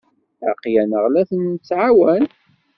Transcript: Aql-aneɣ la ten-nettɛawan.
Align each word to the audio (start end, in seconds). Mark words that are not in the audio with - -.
Aql-aneɣ 0.49 1.05
la 1.09 1.21
ten-nettɛawan. 1.29 2.25